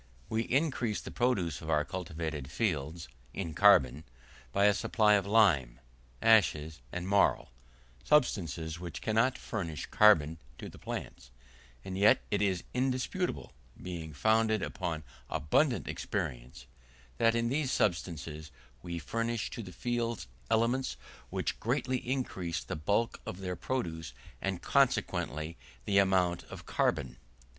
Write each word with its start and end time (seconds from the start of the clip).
We 0.29 0.41
increase 0.41 0.99
the 0.99 1.11
produce 1.11 1.61
of 1.61 1.69
our 1.69 1.85
cultivated 1.85 2.49
fields, 2.49 3.07
in 3.35 3.53
carbon, 3.53 4.03
by 4.51 4.65
a 4.65 4.73
supply 4.73 5.13
of 5.13 5.27
lime, 5.27 5.79
ashes, 6.23 6.81
and 6.91 7.07
marl, 7.07 7.51
substances 8.03 8.79
which 8.79 8.99
cannot 9.03 9.37
furnish 9.37 9.85
carbon 9.85 10.39
to 10.57 10.69
the 10.69 10.79
plants, 10.79 11.29
and 11.85 11.95
yet 11.95 12.23
it 12.31 12.41
is 12.41 12.63
indisputable, 12.73 13.53
being 13.79 14.11
founded 14.11 14.63
upon 14.63 15.03
abundant 15.29 15.87
experience, 15.87 16.65
that 17.19 17.35
in 17.35 17.49
these 17.49 17.71
substances 17.71 18.49
we 18.81 18.97
furnish 18.97 19.51
to 19.51 19.61
the 19.61 19.71
fields 19.71 20.25
elements 20.49 20.97
which 21.29 21.59
greatly 21.59 21.97
increase 21.99 22.63
the 22.63 22.75
bulk 22.75 23.21
of 23.23 23.37
their 23.39 23.55
produce, 23.55 24.13
and 24.41 24.63
consequently 24.63 25.57
the 25.85 25.99
amount 25.99 26.43
of 26.45 26.65
carbon. 26.65 27.17